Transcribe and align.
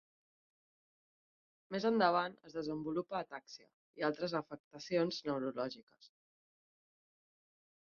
Més 1.75 1.85
endavant 1.89 2.37
es 2.49 2.55
desenvolupa 2.61 3.19
atàxia 3.21 3.69
i 4.01 4.07
altres 4.09 4.35
afectacions 4.41 5.23
neurològiques. 5.31 6.11